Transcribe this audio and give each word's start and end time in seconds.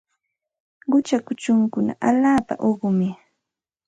Qucha 0.91 1.17
kuchunkuna 1.25 1.91
allaapa 2.07 2.53
uqumi. 2.69 3.09